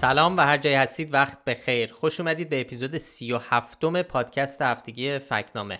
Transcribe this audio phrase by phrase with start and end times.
[0.00, 1.92] سلام و هر جایی هستید وقت بخیر.
[1.92, 5.78] خوش اومدید به اپیزود سی و هفتم پادکست هفتگی فکنامه.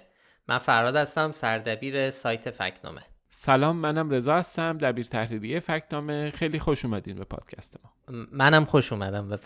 [0.49, 3.03] من فراد هستم سردبیر سایت فکنامه.
[3.31, 6.31] سلام منم رضا هستم دبیر تحریریه فکنامه.
[6.31, 8.17] خیلی خوش اومدین به پادکست ما.
[8.33, 9.39] منم خوش اومدم به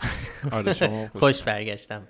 [0.51, 2.07] آره شما خوش, خوش برگشتم.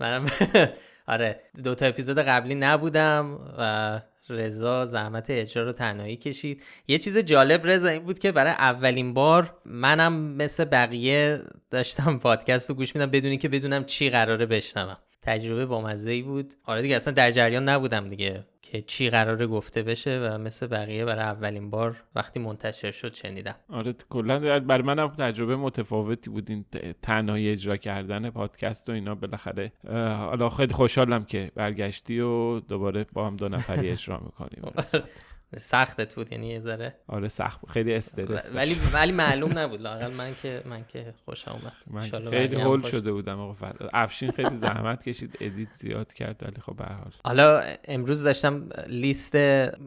[0.00, 0.26] منم
[1.06, 6.62] آره دو تا اپیزود قبلی نبودم و رضا زحمت اجرا رو تنهایی کشید.
[6.88, 11.40] یه چیز جالب رضا این بود که برای اولین بار منم مثل بقیه
[11.70, 14.96] داشتم پادکست رو گوش میدم بدونی که بدونم چی قراره بشنوم.
[15.26, 16.54] تجربه با ای بود.
[16.64, 21.04] آره دیگه اصلا در جریان نبودم دیگه که چی قراره گفته بشه و مثل بقیه
[21.04, 23.54] برای اولین بار وقتی منتشر شد شنیدم.
[23.68, 26.64] آره کلا برای منم تجربه متفاوتی بود این
[27.02, 29.72] تنهایی اجرا کردن پادکست و اینا بالاخره.
[29.90, 34.72] حالا خیلی خوشحالم که برگشتی و دوباره با هم دو نفری اجرا می‌کنیم.
[35.58, 36.94] سختت بود یعنی یه ذره.
[37.06, 37.70] آره سخت بود.
[37.70, 39.80] خیلی استرس ولی ولی معلوم نبود.
[39.80, 41.72] لاقل من که من که خوشم اومد.
[42.12, 43.90] من خیلی هول شده بودم آقا فرد.
[43.92, 45.36] افشین خیلی زحمت کشید.
[45.40, 47.12] ادیت زیاد کرد ولی خب به حال.
[47.24, 49.36] حالا امروز داشتم لیست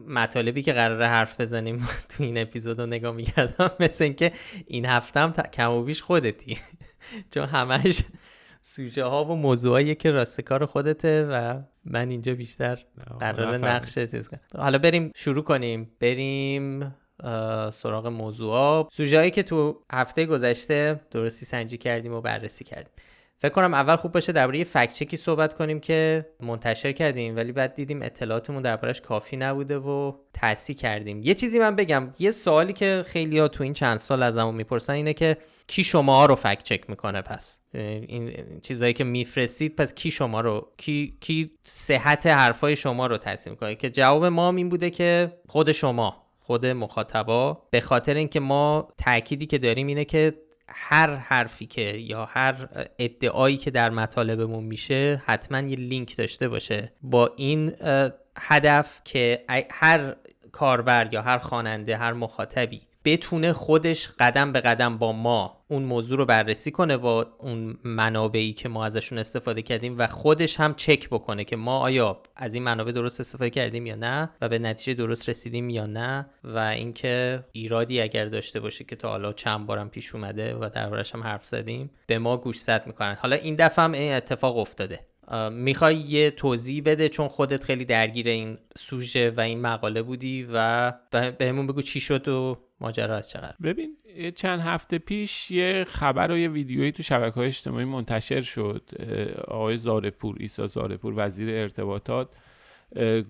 [0.08, 3.70] مطالبی که قراره حرف بزنیم تو این اپیزود رو نگاه می‌کردم.
[3.80, 4.32] مثل اینکه
[4.66, 6.58] این هفتم کم و بیش خودتی.
[7.34, 8.02] چون همش
[8.62, 12.84] سوژه ها و موضوعایی که راست کار خودته و من اینجا بیشتر
[13.20, 14.40] قرار نقش چیز کنم.
[14.56, 15.90] حالا بریم شروع کنیم.
[16.00, 16.94] بریم
[17.72, 22.92] سراغ موضوع ها سوژه که تو هفته گذشته درستی سنجی کردیم و بررسی کردیم.
[23.42, 27.52] فکر کنم اول خوب باشه درباره یه فکت چکی صحبت کنیم که منتشر کردیم ولی
[27.52, 31.22] بعد دیدیم اطلاعاتمون دربارش کافی نبوده و تحصیل کردیم.
[31.22, 34.92] یه چیزی من بگم یه سوالی که خیلی ها تو این چند سال ازمون می‌پرسن
[34.92, 38.32] اینه که کی شما رو فکت چک می‌کنه پس؟ این
[38.62, 43.74] چیزایی که میفرستید پس کی شما رو کی کی صحت حرفای شما رو تصمیم می‌کنه؟
[43.74, 49.46] که جواب ما این بوده که خود شما خود مخاطبا به خاطر اینکه ما تأکیدی
[49.46, 50.34] که داریم اینه که
[50.70, 56.92] هر حرفی که یا هر ادعایی که در مطالبمون میشه حتما یه لینک داشته باشه.
[57.02, 57.72] با این
[58.38, 60.16] هدف که هر
[60.52, 66.18] کاربر یا هر خواننده هر مخاطبی بتونه خودش قدم به قدم با ما اون موضوع
[66.18, 71.08] رو بررسی کنه با اون منابعی که ما ازشون استفاده کردیم و خودش هم چک
[71.08, 74.94] بکنه که ما آیا از این منابع درست استفاده کردیم یا نه و به نتیجه
[74.94, 79.90] درست رسیدیم یا نه و اینکه ایرادی اگر داشته باشه که تا حالا چند بارم
[79.90, 83.16] پیش اومده و دربارش هم حرف زدیم به ما گوشزد می‌کنن.
[83.20, 85.09] حالا این دفعه هم این اتفاق افتاده.
[85.52, 90.92] می‌خوای یه توضیح بده چون خودت خیلی درگیر این سوژه و این مقاله بودی و
[91.38, 93.96] بهمون بگو چی شد و ماجرا از چقدر ببین
[94.34, 98.82] چند هفته پیش یه خبر و یه ویدیویی تو شبکه های اجتماعی منتشر شد.
[99.48, 102.28] آقای زارپور ایسا زارپور وزیر ارتباطات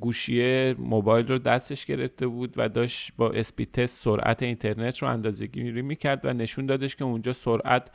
[0.01, 5.47] گوشی موبایل رو دستش گرفته بود و داشت با اسپید تست سرعت اینترنت رو اندازه
[5.47, 7.91] گیری می‌کرد و نشون دادش که اونجا سرعت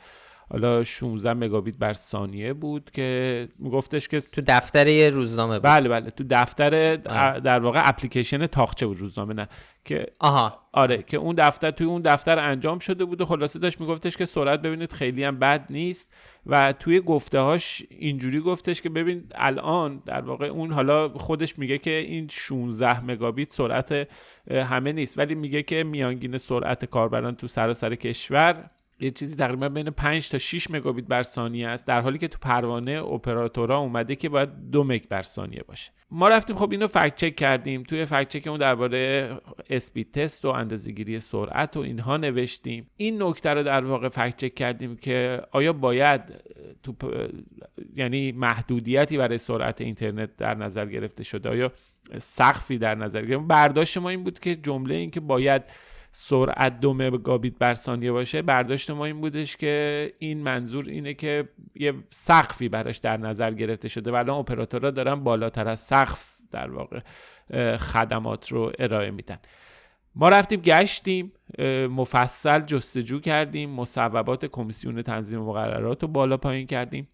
[0.50, 5.62] حالا 16 مگابیت بر ثانیه بود که میگفتش که تو دفتر یه روزنامه بود.
[5.62, 6.10] بله بله.
[6.10, 6.96] تو دفتر
[7.38, 9.48] در واقع اپلیکیشن تاخچه بود روزنامه نه.
[9.84, 10.58] که آها.
[10.72, 14.26] آره که اون دفتر توی اون دفتر انجام شده بود و خلاصه داشت میگفتش که
[14.26, 16.14] سرعت ببینید خیلی هم بد نیست
[16.46, 21.78] و توی گفته هاش اینجوری گفتش که ببین الان در واقع اون حالا خودش میگه
[21.78, 24.08] که این 16 مگابیت سرعت
[24.50, 25.18] همه نیست.
[25.18, 28.70] ولی میگه که میانگین سرعت کاربران تو سراسر کشور
[29.00, 32.38] یه چیزی تقریبا بین 5 تا 6 مگابیت بر ثانیه است در حالی که تو
[32.40, 35.92] پروانه اپراتورها اومده که باید دو مگ بر ثانیه باشه.
[36.10, 37.82] ما رفتیم خب اینو فکت چک کردیم.
[37.82, 39.30] توی فکت چک اون درباره
[39.70, 42.90] اسپید تست و اندازه‌گیری سرعت و اینها نوشتیم.
[42.96, 46.22] این نکته رو در واقع فکت چک کردیم که آیا باید
[46.82, 46.94] تو
[47.96, 51.72] یعنی محدودیتی برای سرعت اینترنت در نظر گرفته شده؟ آیا
[52.18, 55.62] سقفی در نظر گرفته برداشت ما این بود که جمله این که باید
[56.18, 61.48] سرعت دو مگابیت بر ثانیه باشه برداشت ما این بودش که این منظور اینه که
[61.74, 66.70] یه سقفی براش در نظر گرفته شده و الان اپراتورها دارن بالاتر از سقف در
[66.70, 67.00] واقع
[67.76, 69.38] خدمات رو ارائه میدن.
[70.14, 71.32] ما رفتیم گشتیم
[71.90, 77.08] مفصل جستجو کردیم مصوبات کمیسیون تنظیم مقررات رو بالا پایین کردیم.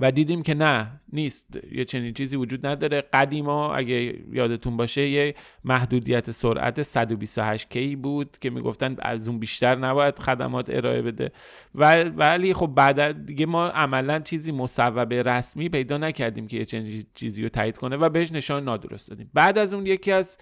[0.00, 1.58] و دیدیم که نه نیست.
[1.72, 3.00] یه چنین چیزی وجود نداره.
[3.00, 5.34] قدیما اگه یادتون باشه یه
[5.64, 11.32] محدودیت سرعت 128 کی بود که می‌گفتن از اون بیشتر نباید خدمات ارائه بده.
[11.74, 17.42] ولی خب بعد دیگه ما عملا چیزی مصوب رسمی پیدا نکردیم که یه چنین چیزی
[17.42, 19.30] رو تایید کنه و بهش نشان نادرست دادیم.
[19.34, 20.38] بعد از اون یکی از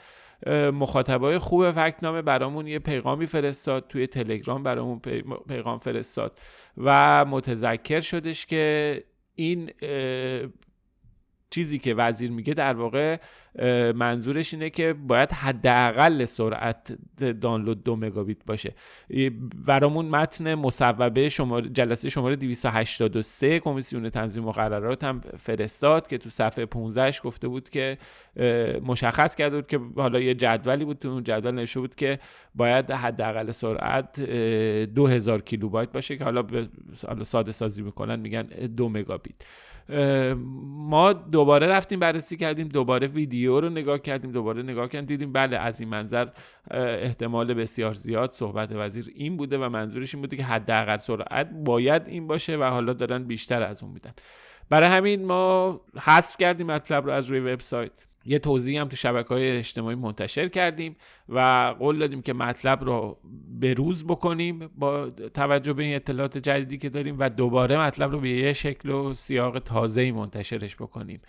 [0.73, 5.01] مخاطبای خوب فکنامه برامون یه پیغامی فرستاد توی تلگرام برامون
[5.49, 6.39] پیغام فرستاد
[6.77, 9.05] و متذکر شدش که
[9.37, 9.71] این
[11.55, 13.17] چیزی که وزیر میگه در واقع
[13.95, 16.99] منظورش اینه که باید حداقل سرعت
[17.41, 18.75] دانلود دو مگابیت باشه.
[19.67, 26.67] برامون متن مصوبه شماره جلسه شماره 283 کمیسیون تنظیم مقررات هم فرستاد که تو صفحه
[26.67, 27.99] 15 گفته بود که
[28.87, 32.19] مشخص کرده بود که حالا یه جدولی بود تو اون جدول نوشته بود که
[32.55, 36.69] باید حداقل سرعت 2000 کیلوبایت باشه که حالا به
[37.23, 38.43] ساده سازی می‌کنن میگن
[38.77, 39.35] دو مگابیت.
[39.89, 45.59] ما دوباره رفتیم بررسی کردیم دوباره ویدیو رو نگاه کردیم دوباره نگاه کردیم دیدیم بله
[45.59, 46.29] از این منظر
[46.71, 52.09] احتمال بسیار زیاد صحبت وزیر این بوده و منظورش این بوده که حداقل سرعت باید
[52.09, 54.13] این باشه و حالا دارن بیشتر از اون میدن.
[54.71, 58.07] برای همین ما حذف کردیم مطلب رو از روی وبسایت.
[58.27, 60.97] یه توضیح هم تو شبکه های اجتماعی منتشر کردیم
[61.29, 63.19] و قول دادیم که مطلب رو
[63.61, 68.21] به روز بکنیم با توجه به این اطلاعات جدیدی که داریم و دوباره مطلب رو
[68.21, 71.21] به یه شکل و سیاق تازه منتشرش بکنیم.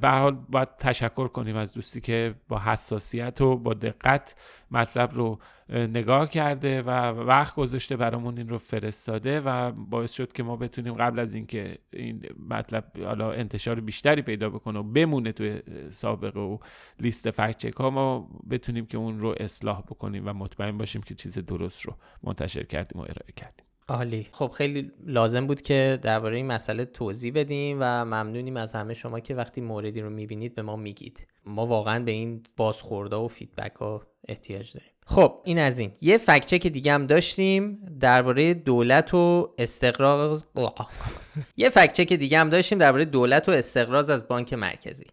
[0.00, 4.34] به حال باید تشکر کنیم از دوستی که با حساسیت و با دقت
[4.70, 10.42] مطلب رو نگاه کرده و وقت گذاشته برامون این رو فرستاده و باعث شد که
[10.42, 15.60] ما بتونیم قبل از اینکه این مطلب حالا انتشار بیشتری پیدا بکنه و بمونه توی
[15.90, 16.58] سابقه و
[17.00, 21.38] لیست فکت ها ما بتونیم که اون رو اصلاح بکنیم و مطمئن باشیم که چیز
[21.38, 23.66] درست رو منتشر کردیم و ارائه کردیم.
[23.88, 24.26] عالی.
[24.32, 29.20] خب خیلی لازم بود که درباره این مسئله توضیح بدیم و ممنونیم از همه شما
[29.20, 31.26] که وقتی موردی رو می‌بینید به ما میگید.
[31.44, 34.95] ما واقعا به این بازخورده و فیدبک ها احتیاج داریم.
[35.08, 35.92] خب این از این.
[36.00, 40.42] یه فکچه که دیگه هم داشتیم درباره دولت و استقراض.
[41.56, 45.04] یه فکچه که دیگه هم داشتیم درباره دولت و استقراض از بانک مرکزی.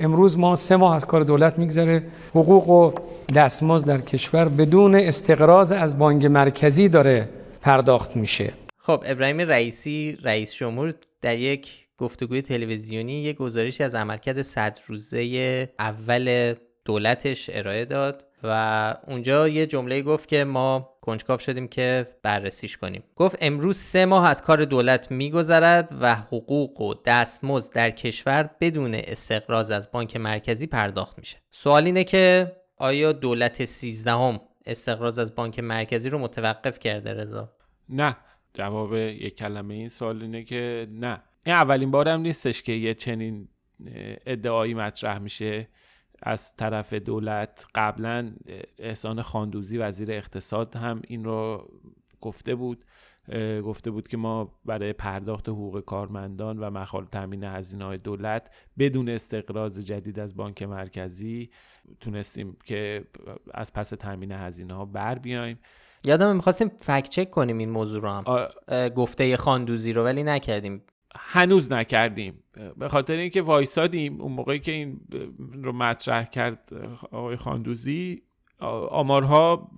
[0.00, 2.04] امروز ما سه ماه از کار دولت میگذره.
[2.30, 2.92] حقوق و
[3.34, 7.28] دستمزد در کشور بدون استقراض از بانک مرکزی داره
[7.60, 8.52] پرداخت میشه.
[8.78, 15.68] خب ابراهیم رئیسی رئیس جمهور در یک گفتگوی تلویزیونی یک گزارشی از عملکرد صد روزه
[15.78, 16.54] اول
[16.84, 18.27] دولتش ارائه داد.
[18.42, 23.02] و اونجا یه جمله گفت که ما کنجکاف شدیم که بررسیش کنیم.
[23.16, 28.94] گفت امروز سه ماه از کار دولت میگذرد و حقوق و دستمزد در کشور بدون
[28.94, 31.36] استقراض از بانک مرکزی پرداخت میشه.
[31.50, 37.52] سوال اینه که آیا دولت سیزدهم استقراض از بانک مرکزی رو متوقف کرده رضا؟
[37.88, 38.16] نه.
[38.54, 41.22] جواب یک کلمه این سوال اینه که نه.
[41.46, 43.48] این اولین بارم نیستش که یه چنین
[44.26, 45.68] ادعایی مطرح میشه.
[46.22, 48.32] از طرف دولت قبلا
[48.78, 51.70] احسان خاندوزی وزیر اقتصاد هم این رو
[52.20, 52.84] گفته بود
[53.64, 59.08] گفته بود که ما برای پرداخت حقوق کارمندان و مخال تامین هزینه های دولت بدون
[59.08, 61.50] استقراض جدید از بانک مرکزی
[62.00, 63.04] تونستیم که
[63.54, 65.58] از پس تامین هزینه ها بر بیایم.
[66.04, 68.88] یادم می‌خواستیم فکت چک کنیم این موضوع رو هم.
[68.88, 70.82] گفته خاندوزی رو ولی نکردیم.
[71.16, 72.42] هنوز نکردیم.
[72.76, 75.00] به خاطر اینکه وایسادیم اون موقعی که این
[75.52, 76.70] رو مطرح کرد
[77.10, 78.22] آقای خاندوزی
[78.90, 79.70] آمارها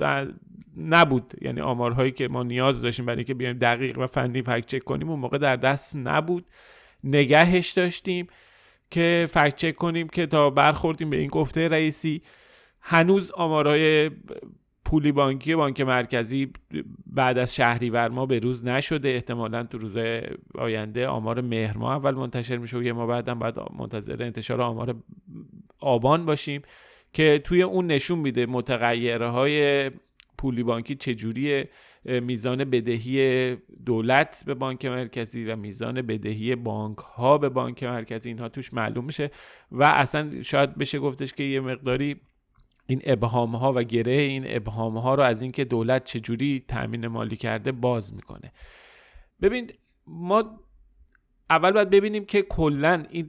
[0.76, 1.32] نبود.
[1.40, 5.10] یعنی آمارهایی که ما نیاز داشتیم برای اینکه بیایم دقیق و فنی فکت چک کنیم
[5.10, 6.50] اون موقع در دست نبود.
[7.04, 8.26] نگهش داشتیم
[8.90, 12.22] که فکت چک کنیم که تا برخوردیم به این گفته رئیسی.
[12.80, 14.10] هنوز آمارهای
[14.90, 16.52] پولی بانکی بانک مرکزی
[17.06, 19.08] بعد از شهریور ما به روز نشده.
[19.08, 19.96] احتمالا تو روز
[20.54, 24.94] آینده آمار مهر ما اول منتشر میشه و یه ما بعدم باید منتظر انتشار آمار
[25.80, 26.62] آبان باشیم
[27.12, 29.90] که توی اون نشون میده متغیرهای
[30.38, 31.64] پولی بانکی چجوری
[32.04, 33.56] میزان بدهی
[33.86, 39.04] دولت به بانک مرکزی و میزان بدهی بانک ها به بانک مرکزی اینها توش معلوم
[39.04, 39.30] میشه.
[39.72, 42.20] و اصلا شاید بشه گفتش که یه مقداری
[42.90, 47.36] این ابهام ها و گره این ابهام ها رو از اینکه دولت چجوری تامین مالی
[47.36, 48.52] کرده باز می‌کنه.
[49.42, 49.72] ببین
[50.06, 50.60] ما
[51.50, 53.28] اول باید ببینیم که کلا این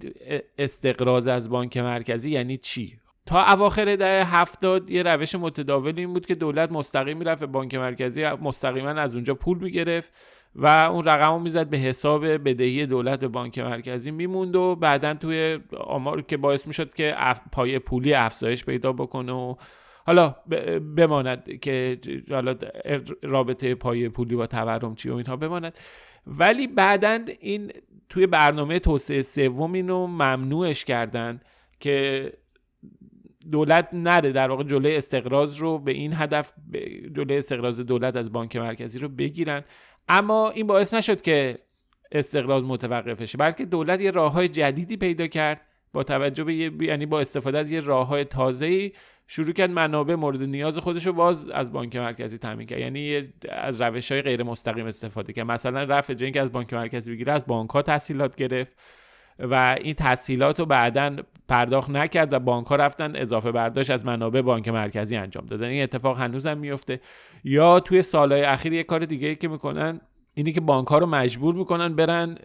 [0.57, 6.25] استقراض از بانک مرکزی یعنی چی؟ تا اواخر دهه هفتاد یه روش متداول این بود
[6.25, 10.13] که دولت مستقیم می‌رفت بانک مرکزی مستقیما از اونجا پول می‌گرفت.
[10.55, 15.13] و اون رقم رو می‌زد به حساب بدهی دولت به بانک مرکزی میموند و بعدا
[15.13, 17.15] توی آمار که باعث می‌شد که
[17.51, 19.55] پای پولی افزایش پیدا بکنه و
[20.05, 20.35] حالا
[20.95, 22.55] بماند که حالا
[23.23, 25.79] رابطه پای پولی با تورم چی و اینها بماند.
[26.27, 27.71] ولی بعدا این
[28.09, 31.41] توی برنامه توسعه سوم اینو ممنوعش کردن
[31.79, 32.33] که
[33.51, 36.53] دولت نره در واقع جلوی استقراض رو به این هدف
[37.15, 39.63] جلوی استقراض دولت از بانک مرکزی رو بگیرن.
[40.11, 41.57] اما این باعث نشد که
[42.11, 45.61] استقراض متوقفشه بلکه دولت یه راه های جدیدی پیدا کرد
[45.93, 48.91] با توجه به یعنی با استفاده از یه راه های تازه
[49.27, 52.79] شروع کرد منابع مورد نیاز خودش رو باز از بانک مرکزی تامین کرد.
[52.79, 55.45] یعنی از روش های غیر مستقیم استفاده کرد.
[55.45, 58.77] مثلا رفع جنگ از بانک مرکزی بگیره از بانک ها تسهیلات گرفت.
[59.39, 61.15] و این تسهیلات رو بعدا
[61.47, 65.67] پرداخت نکرد و بانک ها رفتن اضافه برداشت از منابع بانک مرکزی انجام دادن.
[65.67, 66.99] این اتفاق هنوزم میفته
[67.43, 70.01] یا توی سالهای اخیر یه کار دیگه که می‌کنن
[70.33, 72.37] اینی که بانک ها رو مجبور می‌کنن برن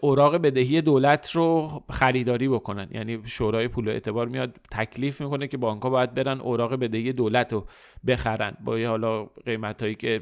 [0.00, 2.88] اوراق بدهی دولت رو خریداری بکنن.
[2.90, 7.12] یعنی شورای پول و اعتبار میاد تکلیف می‌کنه که بانک ها باید برن اوراق بدهی
[7.12, 7.66] دولت رو
[8.06, 8.56] بخرن.
[8.64, 10.20] با یه حالا قیمت هایی که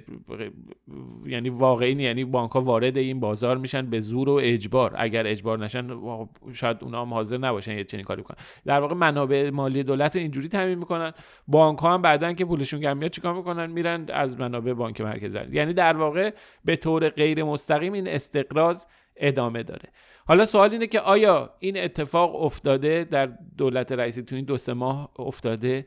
[1.27, 4.95] یعنی واقعی یعنی بانک ها وارد این بازار میشن به زور و اجبار.
[4.97, 5.89] اگر اجبار نشن
[6.53, 10.23] شاید اونا هم حاضر نباشن یه چنین کاری کنن در واقع منابع مالی دولت رو
[10.23, 11.13] اینجوری تامین می‌کنن.
[11.49, 15.39] بانک ها هم بعدن که پولشون کم میاد چیکار می‌کنن؟ میرن از منابع بانک مرکزی.
[15.53, 16.31] یعنی در واقع
[16.65, 18.85] به طور غیر مستقیم این استقراض
[19.17, 19.89] ادامه داره.
[20.27, 24.73] حالا سوال اینه که آیا این اتفاق افتاده در دولت رئیسی تو این دو سه
[24.73, 25.87] ماه افتاده؟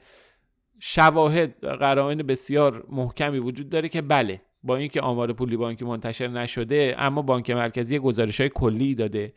[0.79, 6.95] شواهد قرائن بسیار محکمی وجود داره که بله با اینکه آمار پولی بانکی منتشر نشده
[6.97, 9.33] اما بانک مرکزی گزارش های کلی داده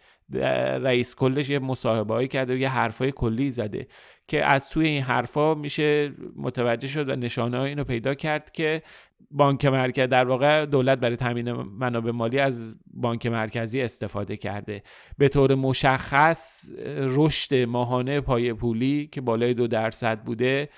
[0.83, 3.87] رئیس کلش یه مصاحبه هایی کرده و یه حرفای کلی زده.
[4.29, 8.83] که از توی این حرفا میشه متوجه شد و نشانه های اینو پیدا کرد که
[9.31, 14.83] بانک مرکزی در واقع دولت برای تامین منابع مالی از بانک مرکزی استفاده کرده.
[15.19, 20.69] به طور مشخص رشد ماهانه پای پولی که بالای دو درصد بوده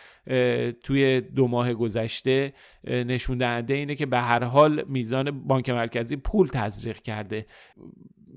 [0.83, 2.53] توی دو ماه گذشته
[2.85, 7.47] نشون دهنده اینه که به هر حال میزان بانک مرکزی پول تزریق کرده.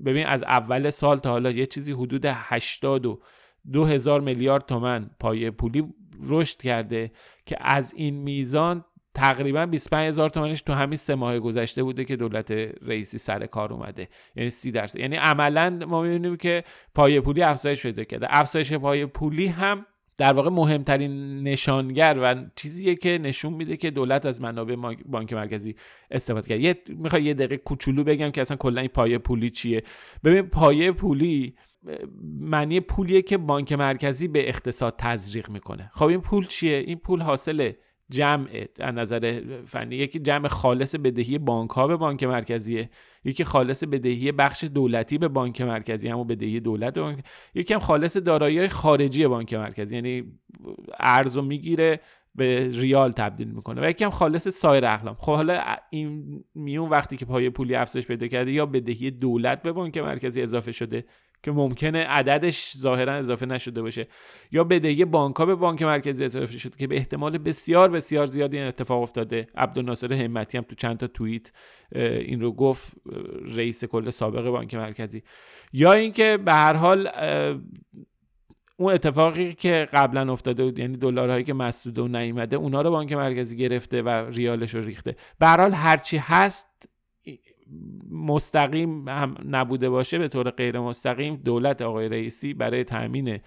[0.04, 3.20] ببین از اول سال تا حالا یه چیزی حدود 80 و
[3.72, 7.10] دو هزار میلیارد تومن پای پولی رشد کرده
[7.46, 8.84] که از این میزان
[9.14, 12.50] تقریبا 25 هزار تومنش تو همین سه ماه گذشته بوده که دولت
[12.82, 14.08] رئیسی سر کار اومده.
[14.36, 14.98] یعنی 30 درصد.
[14.98, 18.26] یعنی عملا ما می‌بینیم که پای پولی افزایش پیدا کرده.
[18.30, 24.26] افزایش پای پولی هم در واقع مهمترین نشانگر و چیزیه که نشون میده که دولت
[24.26, 25.74] از منابع بانک مرکزی
[26.10, 29.82] استفاده کرد یه می‌خوای یه دقیقه کوچولو بگم که اصلا کلا این پایه پولی چیه؟
[30.24, 31.54] ببین پایه پولی
[32.40, 35.90] معنی پولیه که بانک مرکزی به اقتصاد تزریق می‌کنه.
[35.94, 37.72] خب این پول چیه؟ این پول حاصل
[38.10, 38.48] جمع
[38.80, 42.90] از نظر فنی یکی جمع خالص بدهی بانک ها به بانک مرکزیه
[43.24, 48.16] یکی خالص بدهی بخش دولتی به بانک مرکزی همون بدهی دولت بانک یکی هم خالص
[48.16, 50.24] دارایی خارجی بانک مرکزی یعنی
[51.00, 52.00] ارز رو می‌گیره
[52.34, 55.14] به ریال تبدیل می‌کنه و یکی هم خالص سایر اقلام.
[55.14, 59.72] خب حالا این میون وقتی که پای پولی افزایش پیدا کرده یا بدهی دولت به
[59.72, 61.04] بانک مرکزی اضافه شده
[61.42, 64.06] که ممکنه عددش ظاهرا اضافه نشده باشه.
[64.52, 68.58] یا بدهی بانک ها به بانک مرکزی اضافه شده که به احتمال بسیار بسیار زیادی
[68.58, 69.46] این اتفاق افتاده.
[69.56, 71.52] عبدالناصر همتی هم تو چند تا توییت
[71.92, 72.92] این رو گفت
[73.56, 75.22] رئیس کل سابق بانک مرکزی.
[75.72, 77.08] یا اینکه به هر حال
[78.76, 83.12] اون اتفاقی که قبلا افتاده بود یعنی دلارهایی که مسدوده و نیومده اونا رو بانک
[83.12, 85.16] مرکزی گرفته و ریالش رو ریخته.
[85.38, 86.87] به هر حال هرچی هست
[88.10, 93.40] مستقیم هم نبوده باشه به طور غیر مستقیم دولت آقای رئیسی برای تامین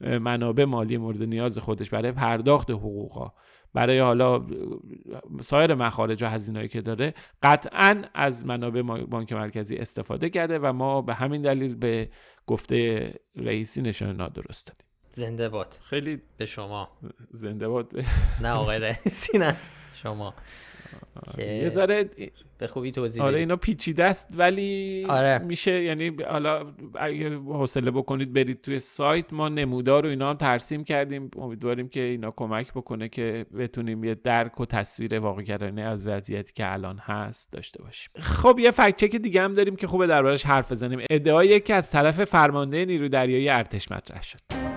[0.00, 3.32] منابع مالی مورد نیاز خودش برای پرداخت حقوقا
[3.74, 4.46] برای حالا
[5.40, 11.02] سایر مخارج و هزینه‌ای که داره قطعا از منابع بانک مرکزی استفاده کرده و ما
[11.02, 12.08] به همین دلیل به
[12.46, 14.86] گفته رئیسی نشان نادرست دادیم.
[15.12, 15.78] زنده باد.
[15.82, 16.88] خیلی به شما.
[17.30, 17.92] زنده باد.
[18.42, 19.56] نه آقای رئیسی نه.
[19.94, 20.34] شما.
[21.38, 22.10] یه ذره
[22.58, 25.38] به خوبی توضیح آره اینا پیچیده است ولی آره.
[25.38, 30.84] میشه یعنی حالا اگه حوصله بکنید برید توی سایت ما نمودار و اینا هم ترسیم
[30.84, 31.30] کردیم.
[31.38, 36.72] امیدواریم که اینا کمک بکنه که بتونیم یه درک و تصویر واقعگرانه از وضعیتی که
[36.72, 38.10] الان هست داشته باشیم.
[38.18, 41.00] خب یه فکت چک دیگه هم داریم که خوبه دربارش حرف بزنیم.
[41.10, 44.69] ادعایی که از طرف فرمانده نیرو دریایی ارتش مطرح شد.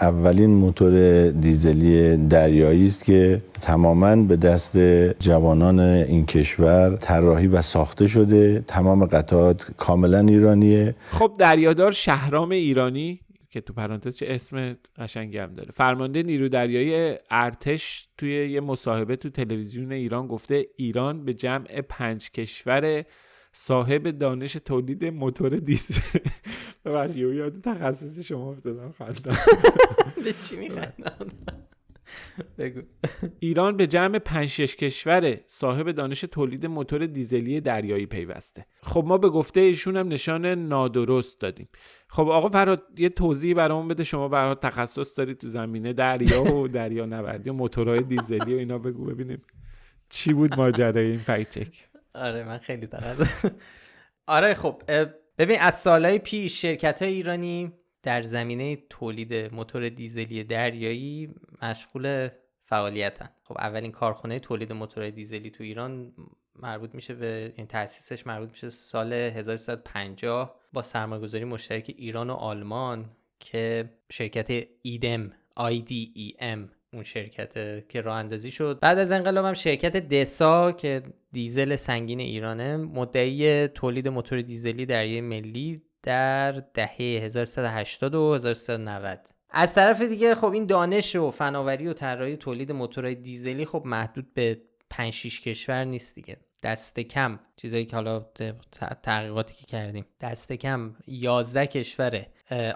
[0.00, 4.78] اولین موتور دیزلی دریایی است که تماما به دست
[5.18, 8.64] جوانان این کشور طراحی و ساخته شده.
[8.66, 10.94] تمام قطعات کاملا ایرانیه.
[11.10, 17.16] خب دریادار شهرام ایرانی که تو پرانتز چه اسم قشنگی هم داره فرمانده نیرو دریایی
[17.30, 23.04] ارتش توی یه مصاحبه تو تلویزیون ایران گفته ایران به جمع پنج کشور
[23.58, 26.00] صاحب دانش تولید موتور دیزل
[26.84, 29.36] ببخشید یاد تخصصی شما افتادم خندم.
[30.24, 31.26] به چی میخندم؟
[32.58, 32.80] بگو.
[33.38, 38.66] ایران به جمع 5 6 کشور صاحب دانش تولید موتور دیزلی دریایی پیوسته.
[38.82, 41.68] خب ما به گفته ایشون هم نشان نادرست دادیم.
[42.08, 44.04] خب آقا فراد یه توضیحی برامون بده.
[44.04, 48.78] شما برای تخصص دارید تو زمینه دریا و دریا نوردی و موتورهای دیزلی و اینا
[48.78, 49.42] بگو ببینیم
[50.08, 51.95] چی بود ماجرای این فکت چک.
[52.16, 53.28] آره من خیلی تقدر
[54.26, 54.82] آره خب
[55.38, 62.28] ببین از سالهای پیش شرکت های ایرانی در زمینه تولید موتور دیزلی دریایی مشغول
[62.64, 63.28] فعالیتن.
[63.42, 66.12] خب اولین کارخانه تولید موتور دیزلی تو ایران
[66.56, 73.10] مربوط میشه به این تاسیسش مربوط میشه سال 1350 با سرمایه‌گذاری مشترک ایران و آلمان
[73.40, 78.78] که شرکت ایدم IDEM اون شرکت که راه اندازی شد.
[78.82, 85.20] بعد از انقلاب هم شرکت دسا که دیزل سنگین ایرانه مدعی تولید موتور دیزلی دریای
[85.20, 89.18] ملی در دهه 1380 و 1390
[89.50, 94.34] از طرف دیگه خب این دانش و فناوری و طراحی تولید موتورهای دیزلی خب محدود
[94.34, 94.60] به
[94.90, 96.36] 5 6 کشور نیست دیگه.
[96.62, 97.38] دست کم.
[97.56, 98.26] چیزایی که حالا
[99.02, 100.06] تحقیقاتی که کردیم.
[100.20, 102.26] دست کم 11 کشور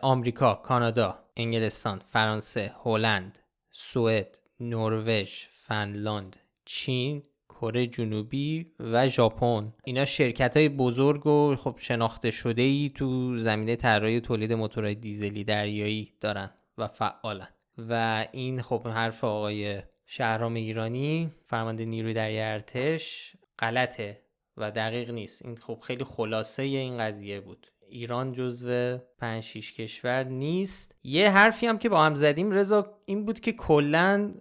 [0.02, 3.38] آمریکا، کانادا، انگلستان، فرانسه، هلند،
[3.72, 9.72] سوئد، نروژ، فنلاند، چین کره جنوبی و ژاپن.
[9.84, 15.44] اینا شرکت های بزرگ و خب شناخته شده ای تو زمینه طراحی تولید موتورهای دیزلی
[15.44, 17.48] دریایی دارن و فعالن.
[17.78, 24.20] و این خب حرف آقای شهرام ایرانی فرمانده نیروی دریایی ارتش غلطه
[24.56, 25.44] و دقیق نیست.
[25.44, 27.66] این خب خیلی خلاصه این قضیه بود.
[27.90, 30.94] ایران جزو 5 6 کشور نیست.
[31.04, 34.34] یه حرفی هم که با هم زدیم رضا این بود که کلا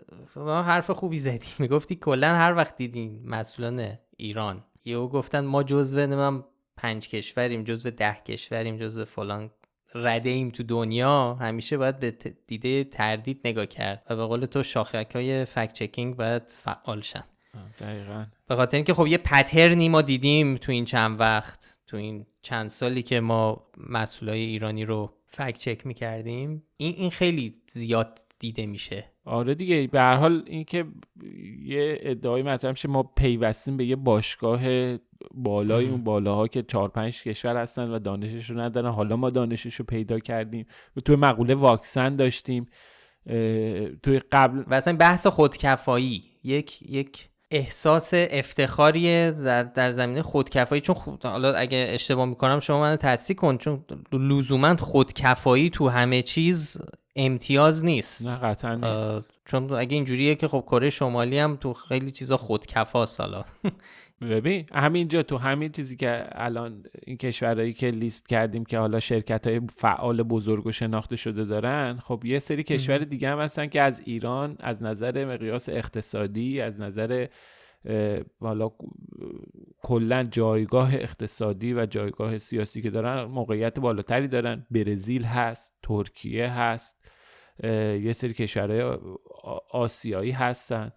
[0.46, 1.52] حرف خوبی زدیم.
[1.60, 4.64] می‌گفتی کلا هر وقت دیدین مسئولان ایران.
[4.86, 6.44] یهو گفتن ما جزو نمیم
[6.78, 9.52] پنج کشوریم جزو ده کشوریم جزو فلان
[9.96, 11.34] رده ایم تو دنیا.
[11.34, 12.12] همیشه باید به
[12.48, 17.24] دیده تردید نگاه کرد و به قول تو شاخک های فکت چکینگ باید فعال شن.
[17.80, 18.26] دقیقا.
[18.48, 21.79] به خاطر اینکه خب یه پترنی ما دیدیم تو این چند وقت.
[21.90, 27.54] تو این چند سالی که ما مسئولای ایرانی رو فکت چک می‌کردیم این این خیلی
[27.68, 29.06] زیاد دیده میشه.
[29.26, 30.86] آره دیگه به هر حال اینکه
[31.64, 34.62] یه ادعای مطرح میشه ما پیوستیم به یه باشگاه
[35.34, 38.92] بالای اون بالاها که چهار پنج کشور هستن و دانشش رو ندارن.
[38.92, 40.66] حالا ما دانشش رو پیدا کردیم.
[40.98, 42.68] و توی مقوله واکسن داشتیم.
[44.04, 50.82] توی قبل و اصلا بحث خودکفایی یک یک احساس افتخاری در, در زمینه خودکفایی.
[50.82, 56.22] چون خود حالا اگه اشتباه می‌کنم شما من تصدیق کن چون لزوما خودکفایی تو همه
[56.22, 56.78] چیز
[57.16, 58.26] امتیاز نیست.
[58.26, 59.26] نه قطعا نیست.
[59.46, 63.46] چون اگه اینجوریه که خب کره شمالی هم تو خیلی چیزا خودکفاست حالا.
[64.22, 69.48] ببین همینجا تو همین چیزی که الان این کشورهایی که لیست کردیم که حالا شرکت
[69.48, 73.82] های فعال بزرگ و شناخته شده دارن خب یه سری کشور دیگه هم هستن که
[73.82, 77.28] از ایران از نظر مقیاس اقتصادی از نظر
[78.40, 78.72] حالا
[79.82, 84.66] کلا جایگاه اقتصادی و جایگاه سیاسی که دارن موقعیت بالاتری دارن.
[84.72, 87.06] برزیل هست ترکیه هست
[88.04, 88.98] یه سری کشورهای
[89.72, 90.92] آسیایی هستن.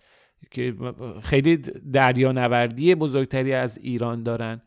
[0.50, 0.74] که
[1.22, 1.57] خیلی
[1.92, 4.62] دریانوردی بزرگتری از ایران دارن.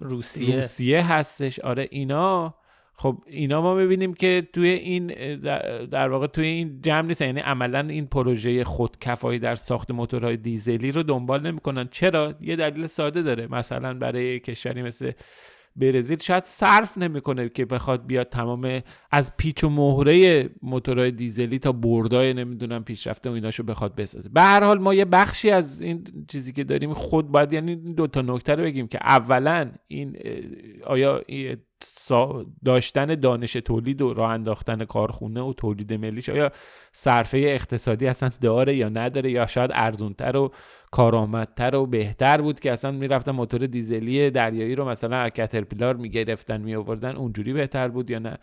[0.00, 0.56] روسیه.
[0.56, 1.60] روسیه هستش.
[1.60, 2.54] آره اینا.
[2.94, 5.06] خب اینا ما می‌بینیم که توی این
[5.84, 10.92] در واقع توی این جمع نیست یعنی عملا این پروژه خودکفایی در ساخت موتورهای دیزلی
[10.92, 11.88] رو دنبال نمی‌کنن.
[11.90, 13.46] چرا؟ یه دلیل ساده داره.
[13.46, 15.12] مثلا برای کشوری مثل
[15.76, 18.80] برزیل شاید صرف نمی‌کنه که بخواد بیاد تمام
[19.10, 24.28] از پیچ و مهره موتورهای دیزلی تا بردای نمی‌دونم پیشرفته و ایناشو بخواد بسازه.
[24.28, 28.06] به هر حال ما یه بخشی از این چیزی که داریم خود باید یعنی دو
[28.06, 30.16] تا نکته رو بگیم که اولا این
[30.86, 31.22] آیا
[32.64, 36.52] داشتن دانش تولید و راه انداختن کارخونه و تولید ملیش آیا
[36.92, 40.52] صرفه اقتصادی اصلا داره یا نداره یا شاید ارزونتر و
[40.90, 47.16] کارآمدتر و بهتر بود که اصلا می‌رفتن موتور دیزلی دریایی رو مثلا کترپیلار می‌گرفتن میآوردن
[47.16, 48.38] اونجوری بهتر بود یا نه؟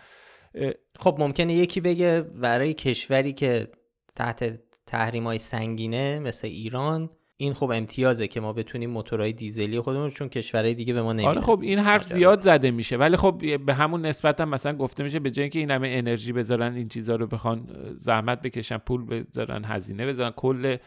[0.99, 3.67] خب ممکنه یکی بگه برای کشوری که
[4.15, 7.09] تحت تحریم های سنگینه مثل ایران
[7.41, 11.29] این خب امتیازه که ما بتونیم موتورهای دیزلی خودمون چون کشورهای دیگه به ما نمیدن.
[11.29, 12.97] آره خب این حرف زیاد زده میشه.
[12.97, 16.33] ولی خب به همون نسبت هم مثلا گفته میشه به جای اینکه این همه انرژی
[16.33, 17.67] بذارن این چیزها رو بخوان
[17.99, 20.77] زحمت بکشن پول بذارن هزینه بذارن کل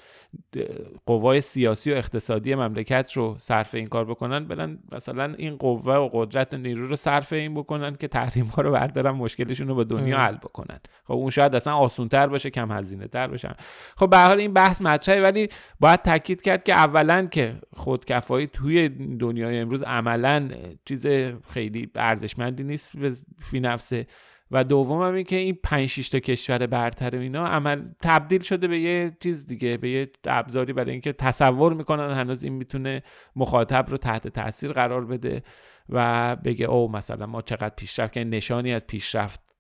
[1.07, 6.09] قوای سیاسی و اقتصادی مملکت رو صرف این کار بکنن برن مثلا این قوه و
[6.13, 10.19] قدرت نیرو رو صرف این بکنن که تحریم ها رو بردارن مشکلشون رو با دنیا
[10.19, 10.81] حل بکنن.
[11.05, 13.55] خب اون شاید اصلا آسونتر باشه کم هزینه تر باشه
[13.97, 15.49] خب به حال این بحث مطرحه ولی
[15.81, 20.49] باید تاکید کرد که اولا که خودکفایی توی دنیای امروز عملا
[20.85, 21.07] چیز
[21.51, 24.07] خیلی ارزشمندی نیست به فی نفسه
[24.51, 28.69] و دوم هم این که این 5 6 تا کشور برتر اینا عمل تبدیل شده
[28.69, 33.03] به یه چیز دیگه به یه ابزاری برای اینکه تصور می‌کنن هنوز این می‌تونه
[33.37, 35.43] مخاطب رو تحت تاثیر قرار بده
[35.89, 39.52] و بگه او مثلا ما چقدر پیشرفت که نشانی از پیشرفت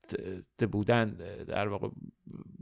[0.73, 1.17] بودن
[1.49, 1.89] در واقع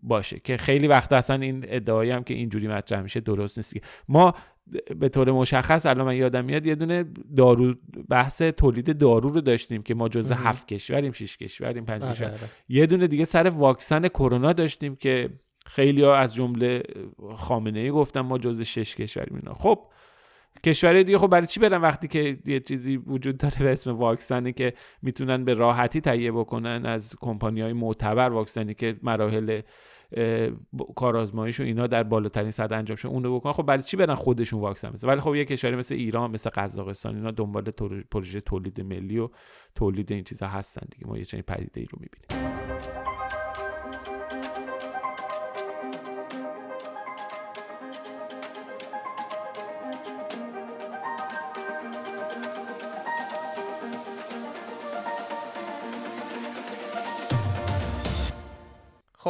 [0.02, 0.40] باشه.
[0.40, 3.76] که خیلی وقت اصلا این ادعایی هم که اینجوری مطرح میشه درست نیست.
[4.08, 4.34] ما
[4.96, 7.04] به طور مشخص الان من یادم میاد یه دونه
[7.36, 7.74] دارو
[8.08, 12.26] بحث تولید دارو رو داشتیم که ما جز هفت کشوریم شش کشوریم پنج آره، کشور.
[12.26, 12.38] آره.
[12.68, 15.30] یه دونه دیگه سر واکسن کرونا داشتیم که
[15.66, 16.82] خیلی ها از جمله
[17.36, 19.54] خامنه ای گفتن ما جز شش کشوریم اینا.
[19.54, 19.86] خب
[20.64, 24.52] کشورهای دیگه خب برای چی برن وقتی که یه چیزی وجود داره به اسم واکسنی
[24.52, 29.60] که می‌تونن به راحتی تهیه بکنن از کمپانی های معتبر واکسنی که مراحل
[30.96, 34.60] کارآزماییش و اینا در بالاترین سطح انجام شده اونو بکنن؟ خب برای چی برن خودشون
[34.60, 37.62] واکسن بزنن؟ ولی خب یه کشوری مثل ایران مثل قزاقستان اینا دنبال
[38.10, 39.28] پروژه تولید ملی و
[39.74, 41.06] تولید این چیزا هستن دیگه.
[41.06, 42.39] ما یه چنین پدیده ای رو می‌بینیم.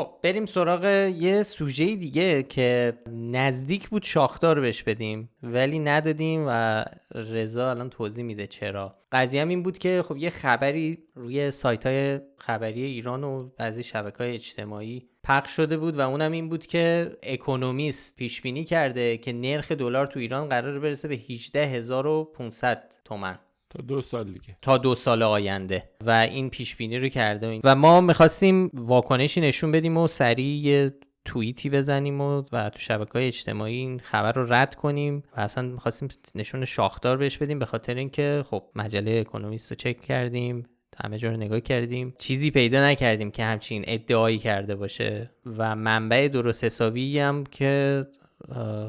[0.00, 0.84] خب بریم سراغ
[1.16, 6.84] یه سوژه دیگه که نزدیک بود شاخدار بهش بدیم ولی ندادیم و
[7.14, 8.96] رضا الان توضیح میده چرا.
[9.12, 13.82] قضیه هم این بود که خب یه خبری روی سایت های خبری ایران و بعضی
[13.82, 19.16] شبکه های اجتماعی پخش شده بود و اونم این بود که اکونومیست پیش بینی کرده
[19.16, 23.38] که نرخ دلار تو ایران قرار برسه به 18500 تومن.
[23.70, 24.56] تا دو سال دیگه.
[24.62, 25.90] تا دو سال آینده.
[26.06, 30.94] و این پیش بینی رو کرده و ما می‌خواستیم واکنشی نشون بدیم و سریع یه
[31.24, 35.68] توییتی بزنیم و, و تو شبکه های اجتماعی این خبر رو رد کنیم و اصلا
[35.68, 40.66] می‌خواستیم نشون شاخدار بهش بدیم به خاطر اینکه خب مجله اکونومیست رو چک کردیم
[41.04, 42.14] همه جا رو نگاه کردیم.
[42.18, 45.30] چیزی پیدا نکردیم که همچین ادعایی کرده باشه.
[45.46, 48.06] و منبع درست حسابی هم که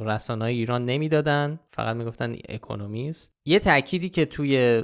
[0.06, 3.34] رسانه ایران نمی‌دادن فقط می‌گفتن اکونومیست.
[3.46, 4.84] یه تأکیدی که توی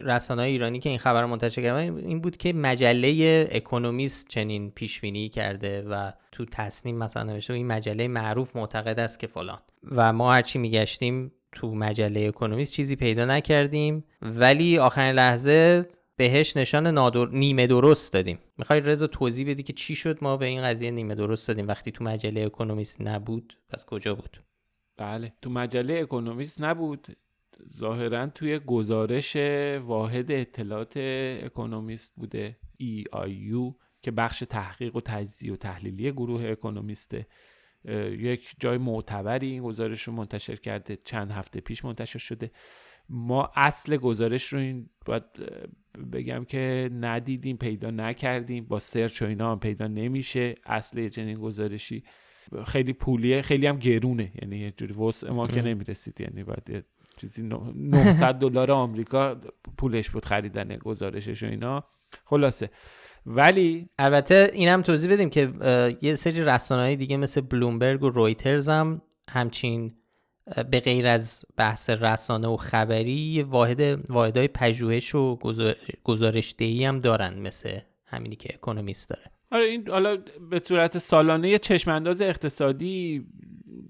[0.00, 5.28] رسانه ایرانی که این خبر منتشر کردن این بود که مجله اکونومیست چنین پیش بینی
[5.28, 9.58] کرده و تو تصنیم مثلا نوشته این مجله معروف معتقد است که فلان.
[9.92, 14.04] و ما هرچی میگشتیم تو مجله اکونومیست چیزی پیدا نکردیم.
[14.22, 15.86] ولی آخرین لحظه
[16.18, 17.28] بهش نشان نادر...
[17.28, 18.38] نیمه درست دادیم.
[18.58, 21.68] می‌خوای رضا توضیح بدی که چی شد؟ ما به این قضیه نیمه درست دادیم.
[21.68, 24.42] وقتی تو مجله اکونومیست نبود پس کجا بود؟
[24.96, 25.32] بله.
[25.42, 27.16] تو مجله اکونومیست نبود.
[27.76, 29.36] ظاهرا توی گزارش
[29.80, 30.96] واحد اطلاعات
[31.42, 37.26] اکونومیست بوده EIU که بخش تحقیق و تجزیه و تحلیلی گروه اکونومیسته
[38.10, 40.98] یک جای معتبری این گزارش رو منتشر کرده.
[41.04, 42.50] چند هفته پیش منتشر شده.
[43.08, 45.24] ما اصل گزارش رو این باید
[46.12, 48.64] بگم که ندیدیم پیدا نکردیم.
[48.64, 50.54] با سرچ و اینا هم پیدا نمیشه.
[50.66, 52.02] اصل چنین گزارشی
[52.66, 54.32] خیلی پولیه خیلی هم گرونه.
[54.42, 56.20] یعنی یه جوری وسع ما که نمی‌رسید.
[56.20, 56.84] یعنی باید
[57.16, 59.40] چیزی 900 دلار آمریکا
[59.76, 61.84] پولش بود خریدن گزارشش و اینا.
[62.24, 62.70] خلاصه.
[63.26, 65.52] ولی البته اینم توضیح بدیم که
[66.02, 69.94] یه سری رسانه‌های دیگه مثل بلومبرگ و رویترز هم همچین
[70.70, 75.38] به غیر از بحث رسانه و خبری واحد واحدهای پژوهش و
[76.04, 79.22] گزارش دهی هم دارن مثل همینی که اکونومیست داره.
[79.52, 80.16] آره این حالا
[80.50, 83.26] به صورت سالانه چشم انداز اقتصادی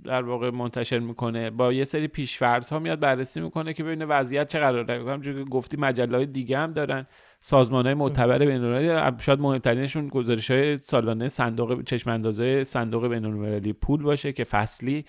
[0.05, 1.51] در واقع منتشر می‌کنه.
[1.51, 4.95] با یه سری پیشفرض ها میاد بررسی می‌کنه که ببینه وضعیت چه قراره.
[4.95, 7.07] همونجوری که گفتی مجله های دیگه هم دارن.
[7.41, 14.03] سازمان های معتبر بین‌المللی شاید مهمترینشون گزارش های سالانه صندوق چشم اندازه صندوق بین‌المللی پول
[14.03, 15.05] باشه که فصلی.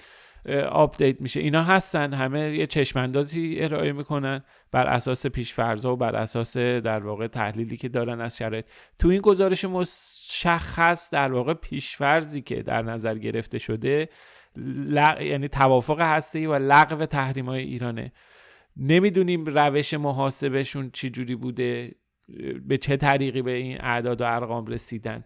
[0.69, 1.39] آپدیت میشه.
[1.39, 6.99] اینا هستن همه یه چشم اندازی ارائه می‌کنن بر اساس پیشفرضا و بر اساس در
[7.04, 8.65] واقع تحلیلی که دارن از شرایط.
[8.99, 14.10] تو این گزارش مشخص در واقع پیشفرضی که در نظر گرفته شده
[14.86, 15.21] لغ...
[15.21, 18.12] یعنی توافق هسته‌ای و لغو تحریم های ایرانه.
[18.78, 21.95] نمی‌دونیم روش محاسبشون چی جوری بوده.
[22.68, 25.24] به چه طریقی به این اعداد و ارقام رسیدن.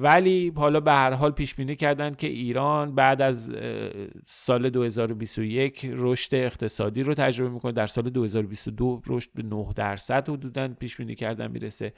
[0.00, 3.52] ولی حالا به هر حال پیش بینی کردن که ایران بعد از
[4.24, 7.72] سال 2021 رشد اقتصادی رو تجربه می‌کنه.
[7.72, 11.92] در سال 2022 رشد به 9 درصد حدودا پیش بینی کردن می‌رسه.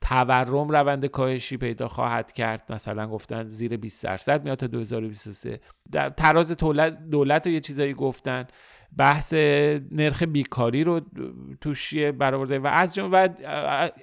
[0.00, 2.72] تورم روند کاهشی پیدا خواهد کرد.
[2.72, 5.60] مثلا گفتن زیر 20 درصد میاد تا 2023
[5.92, 6.52] در تراز
[7.10, 8.46] دولت و یه چیزایی گفتن.
[8.96, 9.34] بحث
[9.90, 11.00] نرخ بیکاری رو
[11.60, 12.58] توش برآورده.
[12.58, 13.34] و از جمله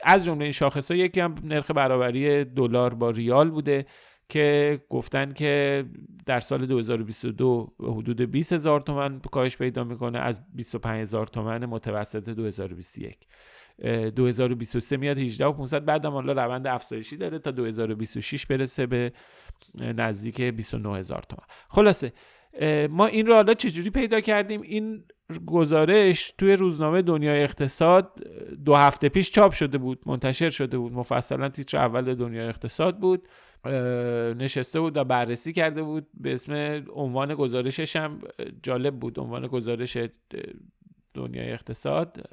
[0.03, 3.85] از جمله این شاخص ها یکی هم نرخ برابری دلار با ریال بوده
[4.29, 5.85] که گفتن که
[6.25, 12.29] در سال 2022 حدود 20 هزار تومن کاهش پیدا می‌کنه از 25 هزار تومن متوسط
[12.29, 13.17] 2021
[14.15, 19.11] 2023 میاد 18 و 500 بعدم حالا روند افزایشی داره تا 2026 برسه به
[19.75, 21.45] نزدیک 29 هزار تومن.
[21.69, 22.13] خلاصه
[22.89, 25.03] ما این رو حالا چجوری پیدا کردیم؟ این
[25.45, 28.27] گزارش توی روزنامه دنیای اقتصاد
[28.65, 30.93] دو هفته پیش چاپ شده بود منتشر شده بود.
[30.93, 33.27] مفصلا تیتر اول دنیای اقتصاد بود.
[34.37, 36.07] نشسته بود و بررسی کرده بود.
[36.13, 38.19] به اسم عنوان گزارشش هم
[38.63, 39.19] جالب بود.
[39.19, 39.97] عنوان گزارش
[41.13, 42.29] دنیای اقتصاد.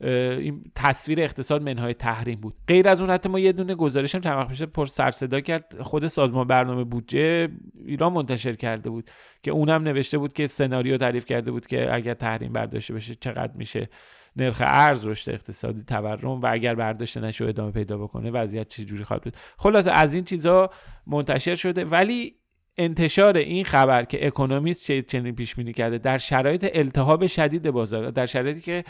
[0.00, 2.54] این تصویر اقتصاد منهای تحریم بود.
[2.68, 5.82] غیر از اون حتی ما یه دونه گزارش هم چند پر سر صدا کرد.
[5.82, 7.48] خود سازمان برنامه بودجه
[7.86, 9.10] ایران منتشر کرده بود
[9.42, 13.52] که اونم نوشته بود که سناریو تعریف کرده بود که اگر تحریم برداشته بشه چقدر
[13.54, 13.88] میشه
[14.36, 19.04] نرخ ارز رشد اقتصادی تورم و اگر برداشته نشه ادامه پیدا بکنه وضعیت چه جوری
[19.04, 19.36] خواهد بود.
[19.58, 20.70] خلاصه از این چیزها
[21.06, 21.84] منتشر شده.
[21.84, 22.39] ولی
[22.78, 28.26] انتشار این خبر که اکونومیست چنین پیش بینی کرده در شرایط التهاب شدید بازار در
[28.26, 28.84] شرایطی که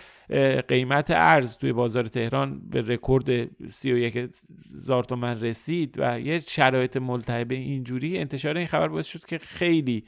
[0.69, 7.51] قیمت ارز توی بازار تهران به رکورد 31 هزار تومن رسید و یه شرایط ملتهب
[7.51, 10.05] اینجوری انتشار این خبر باعث شد که خیلی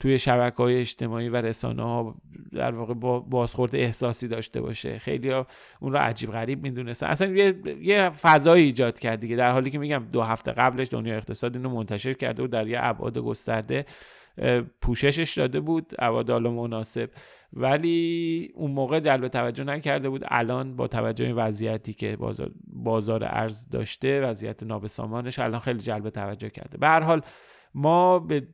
[0.00, 2.14] توی شبکه های اجتماعی و رسانه ها
[2.52, 4.98] در واقع با بازخورد احساسی داشته باشه.
[4.98, 5.46] خیلی ها
[5.80, 7.06] اون رو عجیب غریب می‌دونستن.
[7.06, 9.36] اصلا یه, یه فضایی ایجاد کرد دیگه.
[9.36, 12.78] در حالی که میگم دو هفته قبلش دنیا اقتصاد اینو منتشر کرده و در یه
[12.80, 13.84] ابعاد گسترده
[14.80, 17.10] پوششش داده بود ابعاد مناسب.
[17.52, 20.24] ولی اون موقع جلب توجه نکرده بود.
[20.28, 26.10] الان با توجه این وضعیتی که بازار, بازار ارز داشته وضعیت نابسامانش الان خیلی جلب
[26.10, 26.78] توجه کرده.
[26.78, 27.22] به هر حال
[27.74, 28.46] ما به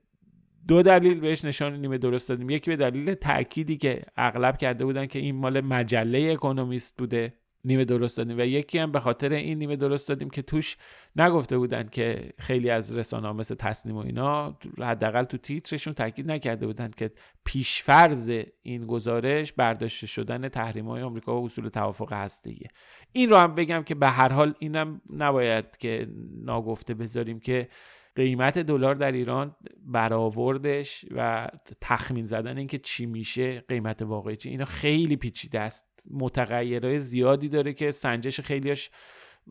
[0.68, 2.50] دو دلیل بهش نشان نیمه درست دادیم.
[2.50, 7.32] یکی به دلیل تأکیدی که اغلب کرده بودن که این مال مجله اکونومیست بوده
[7.64, 8.38] نیمه درست دادیم.
[8.38, 10.76] و یکی هم به خاطر این نیمه درست دادیم که توش
[11.16, 16.66] نگفته بودن که خیلی از رسانه مثل تصنیم و اینا حداقل تو تیترشون تاکید نکرده
[16.66, 17.10] بودن که
[17.44, 22.68] پیشفرز این گزارش برداشته شدن تحریم های آمریکا و اصول توافق هسته‌ایه
[23.12, 26.08] این رو هم بگم که به هر حال اینم نباید که
[26.44, 27.68] ناگفته بذاریم که
[28.16, 31.48] قیمت دلار در ایران برآوردش و
[31.80, 34.48] تخمین زدن اینکه چی میشه قیمت واقعی چی.
[34.48, 35.86] اینا خیلی پیچیده است.
[36.10, 38.90] متغیرهای زیادی داره که سنجش خیلیش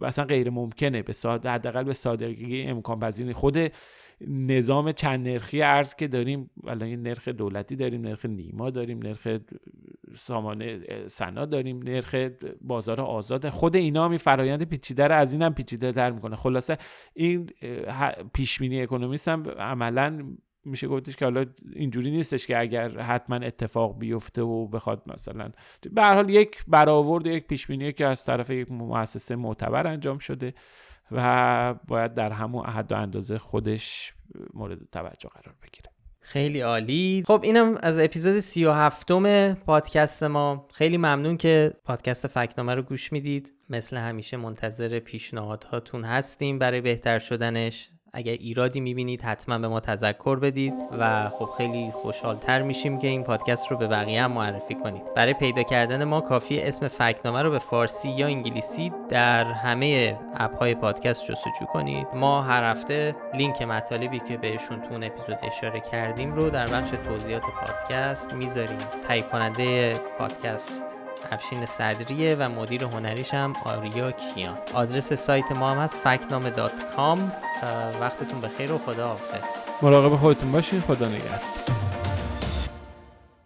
[0.02, 1.02] اصلا غیر ممکنه.
[1.02, 1.14] به
[1.46, 3.58] حداقل به سادگی امکان پذیر خود
[4.28, 9.28] نظام چند نرخی ارز که داریم الان نرخ دولتی داریم نرخ نیما داریم نرخ
[10.16, 12.16] سامانه سنا داریم نرخ
[12.62, 13.50] بازار آزاد.
[13.50, 16.36] خود اینا می فرایند پیچیده رو از اینم پیچیده در می‌کنه.
[16.36, 16.78] خلاصه
[17.14, 17.50] این
[18.34, 24.00] پیش بینی اکونومیست هم عملا میشه گفتش که حالا اینجوری نیستش که اگر حتما اتفاق
[24.00, 25.52] بیفته و بخواد مثلا
[25.94, 30.54] به حال یک برآورد یک پیش بینی که از طرف یک مؤسسه معتبر انجام شده.
[31.12, 34.14] و باید در همون حد و اندازه خودش
[34.54, 35.92] مورد توجه قرار بگیره.
[36.22, 37.24] خیلی عالی.
[37.28, 40.68] خب اینم از اپیزود سی و هفتم پادکست ما.
[40.74, 43.54] خیلی ممنون که پادکست فکنامه رو گوش می‌دید.
[43.70, 47.90] مثل همیشه منتظر پیشنهادهاتون هستیم برای بهتر شدنش.
[48.14, 53.24] اگر ایرادی می‌بینید حتما به ما تذکر بدید و خب خیلی خوشحالتر میشیم که این
[53.24, 55.14] پادکست رو به بقیه هم معرفی کنید.
[55.16, 60.58] برای پیدا کردن ما کافی اسم فکنامه رو به فارسی یا انگلیسی در همه اپ
[60.58, 62.08] های پادکست جستجو کنید.
[62.14, 66.90] ما هر هفته لینک مطالبی که بهشون تو اون اپیزود اشاره کردیم رو در بخش
[66.90, 68.78] توضیحات پادکست می‌ذاریم.
[69.08, 71.01] تهیه کننده پادکست
[71.32, 74.58] افشین صدریه و مدیر هنریش هم آریا کیان.
[74.74, 76.50] آدرس سایت ما هم هست فکنامه
[78.02, 79.44] وقتتون بخیر و خدا حافظ
[79.82, 80.82] مراقب خودتون باشین.
[80.82, 81.40] خدا نگهدار.